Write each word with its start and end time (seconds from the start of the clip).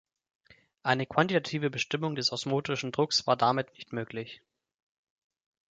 Eine 0.81 1.05
quantitative 1.05 1.69
Bestimmung 1.69 2.15
des 2.15 2.31
osmotischen 2.31 2.91
Drucks 2.91 3.27
war 3.27 3.35
damit 3.37 3.71
nicht 3.75 3.93
möglich. 3.93 4.41